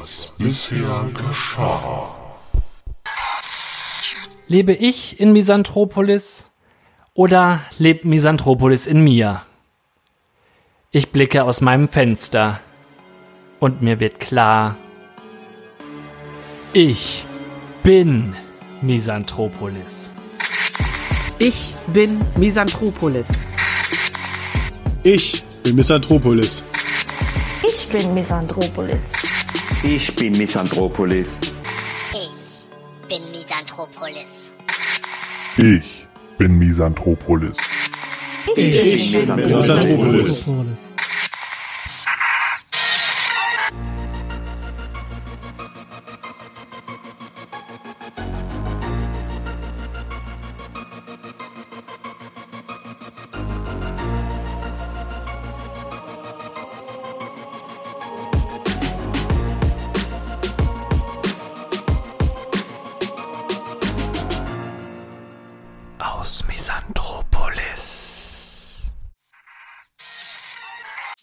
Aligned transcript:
was 0.00 0.32
bisher 0.38 1.10
geschah. 1.12 2.16
Lebe 4.46 4.72
ich 4.72 5.20
in 5.20 5.32
Misanthropolis 5.32 6.50
oder 7.14 7.60
lebt 7.78 8.04
Misanthropolis 8.04 8.86
in 8.86 9.04
mir? 9.04 9.42
Ich 10.90 11.10
blicke 11.10 11.44
aus 11.44 11.60
meinem 11.60 11.88
Fenster 11.88 12.60
und 13.60 13.82
mir 13.82 14.00
wird 14.00 14.18
klar, 14.18 14.76
ich 16.72 17.24
bin 17.82 18.34
Misanthropolis. 18.80 20.14
Ich 21.38 21.74
bin 21.88 22.24
Misanthropolis. 22.36 23.26
Ich 25.02 25.42
bin 25.62 25.76
Misanthropolis. 25.76 26.64
Ich 27.62 27.88
bin 27.88 28.14
Misanthropolis. 28.14 29.29
Ich 29.82 30.14
bin 30.14 30.36
Misanthropolis. 30.36 31.40
Ich 32.12 32.66
bin 33.08 33.30
Misanthropolis. 33.30 34.52
Ich 35.56 36.06
bin 36.36 36.58
Misanthropolis. 36.58 37.56
Ich 38.56 39.12
bin 39.12 39.34
Misanthropolis. 39.36 39.54
Aus 39.54 39.68
Misanthropolis. 39.68 40.90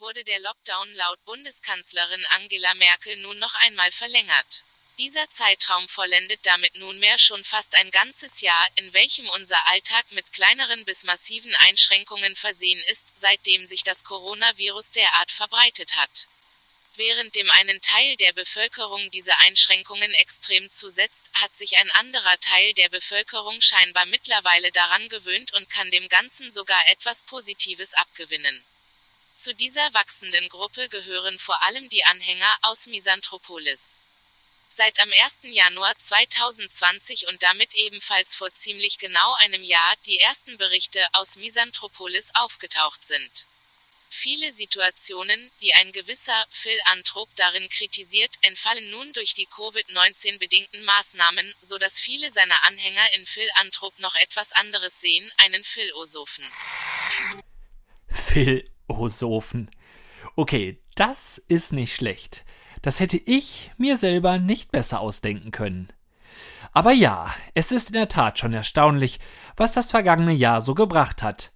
Wurde 0.07 0.23
der 0.23 0.39
Lockdown 0.39 0.93
laut 0.95 1.25
Bundeskanzlerin 1.25 2.25
Angela 2.29 2.73
Merkel 2.75 3.17
nun 3.17 3.37
noch 3.39 3.53
einmal 3.55 3.91
verlängert. 3.91 4.63
Dieser 4.97 5.29
Zeitraum 5.29 5.87
vollendet 5.89 6.39
damit 6.43 6.75
nunmehr 6.75 7.19
schon 7.19 7.43
fast 7.43 7.75
ein 7.75 7.91
ganzes 7.91 8.41
Jahr, 8.41 8.67
in 8.75 8.93
welchem 8.93 9.29
unser 9.29 9.67
Alltag 9.67 10.05
mit 10.11 10.31
kleineren 10.33 10.85
bis 10.85 11.03
massiven 11.03 11.53
Einschränkungen 11.57 12.35
versehen 12.35 12.81
ist, 12.87 13.05
seitdem 13.15 13.67
sich 13.67 13.83
das 13.83 14.03
Coronavirus 14.05 14.91
derart 14.91 15.31
verbreitet 15.31 15.95
hat. 15.97 16.27
Während 16.97 17.35
dem 17.35 17.51
einen 17.51 17.79
Teil 17.79 18.17
der 18.17 18.33
Bevölkerung 18.33 19.11
diese 19.11 19.37
Einschränkungen 19.37 20.11
extrem 20.15 20.71
zusetzt, 20.71 21.29
hat 21.33 21.55
sich 21.55 21.77
ein 21.77 21.91
anderer 21.91 22.39
Teil 22.39 22.73
der 22.73 22.89
Bevölkerung 22.89 23.61
scheinbar 23.61 24.07
mittlerweile 24.07 24.71
daran 24.71 25.07
gewöhnt 25.07 25.53
und 25.53 25.69
kann 25.69 25.91
dem 25.91 26.09
Ganzen 26.09 26.51
sogar 26.51 26.87
etwas 26.87 27.21
Positives 27.21 27.93
abgewinnen. 27.93 28.65
Zu 29.37 29.53
dieser 29.53 29.93
wachsenden 29.93 30.49
Gruppe 30.49 30.89
gehören 30.89 31.37
vor 31.37 31.61
allem 31.61 31.87
die 31.89 32.03
Anhänger 32.03 32.57
aus 32.63 32.87
Misanthropolis. 32.87 34.01
Seit 34.71 34.99
am 34.99 35.11
1. 35.13 35.41
Januar 35.43 35.95
2020 35.99 37.27
und 37.27 37.43
damit 37.43 37.75
ebenfalls 37.75 38.33
vor 38.33 38.51
ziemlich 38.55 38.97
genau 38.97 39.35
einem 39.35 39.61
Jahr 39.61 39.95
die 40.07 40.17
ersten 40.17 40.57
Berichte 40.57 41.05
aus 41.13 41.35
Misanthropolis 41.35 42.31
aufgetaucht 42.33 43.05
sind. 43.05 43.45
Viele 44.09 44.51
Situationen, 44.53 45.51
die 45.61 45.73
ein 45.73 45.91
gewisser 45.91 46.45
Philanthrop 46.51 47.29
darin 47.35 47.67
kritisiert, 47.69 48.31
entfallen 48.41 48.89
nun 48.91 49.11
durch 49.13 49.33
die 49.33 49.47
Covid-19 49.47 50.39
bedingten 50.39 50.83
Maßnahmen, 50.85 51.53
so 51.61 51.77
dass 51.77 51.99
viele 51.99 52.31
seiner 52.31 52.63
Anhänger 52.63 53.13
in 53.15 53.25
Philanthrop 53.25 53.99
noch 53.99 54.15
etwas 54.15 54.51
anderes 54.53 54.99
sehen, 55.01 55.31
einen 55.37 55.63
Philosophen. 55.63 56.45
Philosophen. 58.07 59.69
Okay, 60.35 60.79
das 60.95 61.37
ist 61.47 61.73
nicht 61.73 61.93
schlecht. 61.93 62.43
Das 62.81 62.99
hätte 62.99 63.17
ich 63.17 63.71
mir 63.77 63.97
selber 63.97 64.37
nicht 64.37 64.71
besser 64.71 64.99
ausdenken 64.99 65.51
können. 65.51 65.91
Aber 66.71 66.91
ja, 66.91 67.33
es 67.53 67.71
ist 67.71 67.89
in 67.89 67.93
der 67.93 68.07
Tat 68.07 68.39
schon 68.39 68.53
erstaunlich, 68.53 69.19
was 69.55 69.73
das 69.73 69.91
vergangene 69.91 70.33
Jahr 70.33 70.61
so 70.61 70.75
gebracht 70.75 71.23
hat. 71.23 71.51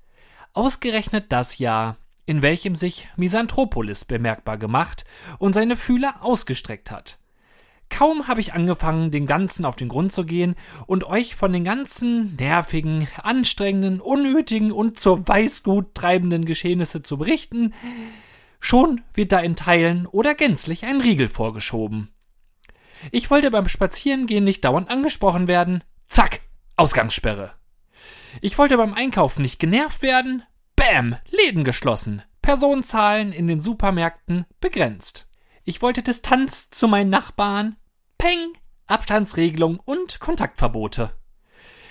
Ausgerechnet 0.54 1.32
das 1.32 1.60
Jahr, 1.60 1.98
in 2.32 2.42
welchem 2.42 2.76
sich 2.76 3.10
Misanthropolis 3.18 4.06
bemerkbar 4.06 4.58
gemacht 4.58 5.04
und 5.38 5.54
seine 5.54 5.76
Fühler 5.76 6.16
ausgestreckt 6.22 6.90
hat. 6.90 7.20
Kaum 7.90 8.30
habe 8.30 8.40
ich 8.40 8.54
angefangen, 8.54 9.12
dem 9.12 9.26
Ganzen 9.26 9.66
auf 9.66 9.76
den 9.76 9.90
Grund 9.90 10.14
zu 10.14 10.26
gehen 10.26 10.56
und 10.88 11.04
euch 11.04 11.36
von 11.36 11.52
den 11.52 11.66
ganzen 11.66 12.38
nervigen, 12.38 13.06
anstrengenden, 13.22 14.00
unnötigen 14.00 14.72
und 14.72 14.98
zur 14.98 15.28
Weißgut 15.28 15.94
treibenden 15.94 16.46
Geschehnisse 16.46 17.02
zu 17.02 17.18
berichten, 17.18 17.74
schon 18.62 19.02
wird 19.14 19.34
da 19.34 19.40
in 19.40 19.58
Teilen 19.58 20.08
oder 20.08 20.34
gänzlich 20.34 20.86
ein 20.86 21.02
Riegel 21.02 21.28
vorgeschoben. 21.28 22.14
Ich 23.12 23.30
wollte 23.30 23.52
beim 23.52 23.68
Spazierengehen 23.68 24.46
nicht 24.46 24.64
dauernd 24.64 24.90
angesprochen 24.90 25.48
werden. 25.48 25.84
Zack, 26.08 26.40
Ausgangssperre. 26.78 27.52
Ich 28.40 28.58
wollte 28.58 28.78
beim 28.78 28.94
Einkaufen 28.94 29.42
nicht 29.42 29.60
genervt 29.60 30.02
werden. 30.02 30.44
Bäm, 30.82 31.16
Läden 31.30 31.64
geschlossen. 31.64 32.24
Personenzahlen 32.42 33.34
in 33.34 33.46
den 33.46 33.60
Supermärkten 33.60 34.48
begrenzt. 34.60 35.30
Ich 35.64 35.84
wollte 35.84 36.02
Distanz 36.02 36.72
zu 36.72 36.88
meinen 36.88 37.12
Nachbarn. 37.12 37.76
Peng, 38.18 38.54
Abstandsregelung 38.88 39.80
und 39.80 40.20
Kontaktverbote. 40.20 41.16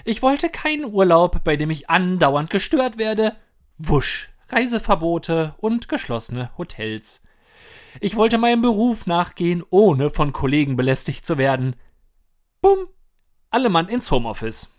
Ich 0.04 0.22
wollte 0.22 0.48
keinen 0.48 0.86
Urlaub, 0.86 1.44
bei 1.44 1.54
dem 1.54 1.70
ich 1.70 1.88
andauernd 1.88 2.50
gestört 2.50 2.98
werde. 2.98 3.36
Wusch, 3.78 4.32
Reiseverbote 4.48 5.54
und 5.58 5.88
geschlossene 5.88 6.50
Hotels. 6.58 7.22
Ich 8.00 8.16
wollte 8.16 8.38
meinem 8.38 8.60
Beruf 8.60 9.06
nachgehen, 9.06 9.62
ohne 9.70 10.10
von 10.10 10.32
Kollegen 10.32 10.74
belästigt 10.74 11.24
zu 11.24 11.38
werden. 11.38 11.76
Bumm, 12.60 12.88
alle 13.50 13.68
Mann 13.68 13.88
ins 13.88 14.10
Homeoffice. 14.10 14.74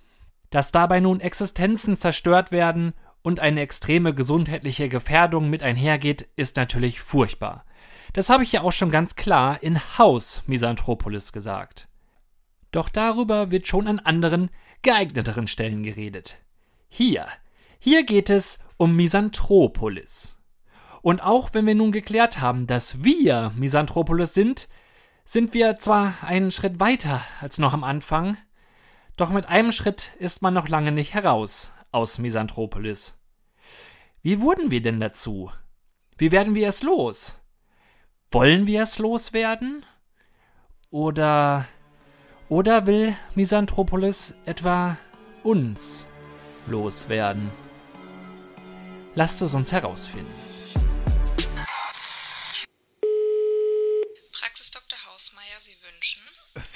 Dass 0.49 0.73
dabei 0.73 0.99
nun 0.99 1.21
Existenzen 1.21 1.95
zerstört 1.95 2.51
werden 2.51 2.93
und 3.23 3.39
eine 3.39 3.61
extreme 3.61 4.13
gesundheitliche 4.13 4.89
Gefährdung 4.89 5.49
mit 5.49 5.63
einhergeht, 5.63 6.27
ist 6.35 6.57
natürlich 6.57 7.01
furchtbar. 7.01 7.65
Das 8.13 8.29
habe 8.29 8.43
ich 8.43 8.51
ja 8.51 8.61
auch 8.61 8.71
schon 8.71 8.91
ganz 8.91 9.15
klar 9.15 9.61
in 9.61 9.79
Haus 9.97 10.43
Misanthropolis 10.47 11.31
gesagt. 11.31 11.87
Doch 12.71 12.89
darüber 12.89 13.51
wird 13.51 13.67
schon 13.67 13.87
an 13.87 13.99
anderen, 13.99 14.49
geeigneteren 14.81 15.47
Stellen 15.47 15.83
geredet. 15.83 16.39
Hier, 16.89 17.27
hier 17.79 18.03
geht 18.03 18.29
es 18.29 18.59
um 18.77 18.95
Misanthropolis. 18.95 20.37
Und 21.01 21.21
auch 21.23 21.53
wenn 21.53 21.65
wir 21.65 21.75
nun 21.75 21.91
geklärt 21.91 22.41
haben, 22.41 22.67
dass 22.67 23.03
wir 23.03 23.51
Misanthropolis 23.55 24.33
sind, 24.33 24.67
sind 25.23 25.53
wir 25.53 25.77
zwar 25.77 26.15
einen 26.23 26.51
Schritt 26.51 26.79
weiter 26.79 27.21
als 27.39 27.57
noch 27.57 27.73
am 27.73 27.83
Anfang, 27.83 28.37
doch 29.17 29.29
mit 29.29 29.47
einem 29.47 29.71
Schritt 29.71 30.11
ist 30.19 30.41
man 30.41 30.53
noch 30.53 30.67
lange 30.67 30.91
nicht 30.91 31.13
heraus 31.13 31.71
aus 31.91 32.17
Misanthropolis. 32.17 33.19
Wie 34.21 34.39
wurden 34.41 34.71
wir 34.71 34.81
denn 34.81 34.99
dazu? 34.99 35.51
Wie 36.17 36.31
werden 36.31 36.55
wir 36.55 36.67
es 36.67 36.83
los? 36.83 37.39
Wollen 38.29 38.67
wir 38.67 38.83
es 38.83 38.99
loswerden? 38.99 39.85
Oder 40.89 41.65
oder 42.49 42.85
will 42.85 43.15
Misanthropolis 43.33 44.33
etwa 44.45 44.97
uns 45.43 46.07
loswerden? 46.67 47.49
Lasst 49.15 49.41
es 49.41 49.53
uns 49.53 49.71
herausfinden. 49.71 50.40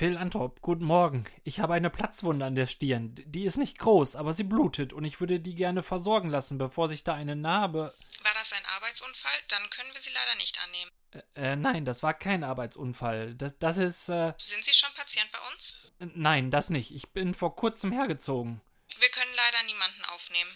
Phil 0.05 0.17
Anthrop, 0.17 0.61
guten 0.61 0.83
Morgen. 0.83 1.25
Ich 1.43 1.59
habe 1.61 1.73
eine 1.73 1.89
Platzwunde 1.89 2.45
an 2.45 2.53
der 2.53 2.67
Stirn. 2.67 3.15
Die 3.25 3.43
ist 3.43 3.57
nicht 3.57 3.79
groß, 3.79 4.15
aber 4.15 4.33
sie 4.33 4.43
blutet 4.43 4.93
und 4.93 5.03
ich 5.03 5.19
würde 5.19 5.39
die 5.39 5.55
gerne 5.55 5.81
versorgen 5.81 6.29
lassen, 6.29 6.59
bevor 6.59 6.89
sich 6.89 7.03
da 7.03 7.15
eine 7.15 7.35
Narbe. 7.35 7.91
War 8.23 8.33
das 8.35 8.53
ein 8.53 8.61
Arbeitsunfall? 8.75 9.31
Dann 9.49 9.67
können 9.71 9.91
wir 9.93 9.99
Sie 9.99 10.11
leider 10.13 10.35
nicht 10.35 10.59
annehmen. 10.63 10.91
Äh, 11.33 11.53
äh, 11.53 11.55
nein, 11.55 11.85
das 11.85 12.03
war 12.03 12.13
kein 12.13 12.43
Arbeitsunfall. 12.43 13.33
Das, 13.33 13.57
das 13.57 13.77
ist. 13.77 14.09
Äh, 14.09 14.33
Sind 14.37 14.63
Sie 14.63 14.73
schon 14.75 14.93
Patient 14.95 15.27
bei 15.31 15.39
uns? 15.51 15.91
nein, 16.13 16.51
das 16.51 16.69
nicht. 16.69 16.91
Ich 16.93 17.09
bin 17.09 17.33
vor 17.33 17.55
kurzem 17.55 17.91
hergezogen. 17.91 18.61
Wir 18.99 19.09
können 19.09 19.31
leider 19.35 19.63
niemanden 19.65 20.05
aufnehmen. 20.13 20.51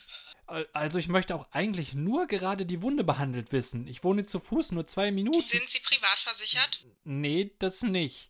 Al- 0.45 0.69
Also, 0.74 1.00
ich 1.00 1.07
möchte 1.07 1.34
auch 1.34 1.48
eigentlich 1.50 1.95
nur 1.95 2.28
gerade 2.28 2.68
die 2.68 2.84
Wunde 2.84 3.04
behandelt 3.04 3.52
wissen. 3.52 3.88
Ich 3.88 4.04
wohne 4.04 4.24
zu 4.28 4.40
Fuß 4.40 4.74
nur 4.74 4.86
zwei 4.86 5.10
Minuten. 5.10 5.44
Sind 5.44 5.68
Sie 5.68 5.80
privat 5.80 6.19
versichert? 6.19 6.86
Nee, 7.04 7.56
das 7.57 7.81
nicht. 7.81 8.30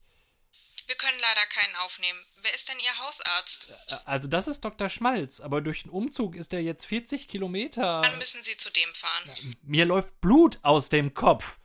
Wir 1.00 1.08
können 1.08 1.20
leider 1.22 1.46
keinen 1.48 1.76
aufnehmen. 1.78 2.20
Wer 2.42 2.54
ist 2.54 2.68
denn 2.68 2.78
Ihr 2.80 3.06
Hausarzt? 3.06 3.70
Äh, 3.88 3.96
Also, 4.06 4.28
das 4.28 4.48
ist 4.50 4.66
Dr. 4.66 4.90
Schmalz, 4.90 5.40
aber 5.40 5.62
durch 5.62 5.84
den 5.84 5.92
Umzug 5.92 6.36
ist 6.36 6.52
er 6.52 6.62
jetzt 6.62 6.86
40 6.86 7.30
Kilometer. 7.30 8.02
Dann 8.02 8.18
müssen 8.18 8.44
Sie 8.44 8.58
zu 8.58 8.70
dem 8.72 8.94
fahren. 8.94 9.56
Mir 9.62 9.86
läuft 9.86 10.20
Blut 10.20 10.60
aus 10.62 10.90
dem 10.90 11.14
Kopf. 11.14 11.60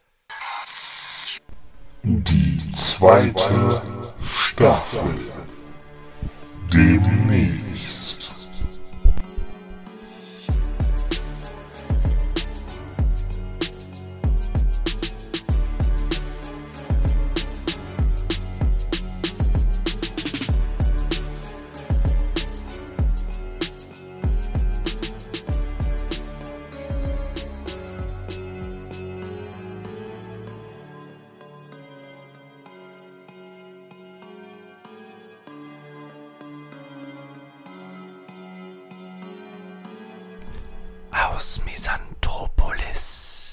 Die 2.04 2.72
zweite 2.72 3.82
Staffel. 4.25 5.19
Demnächst. 6.72 7.63
Aus 41.34 41.60
Misanthropolis. 41.64 43.44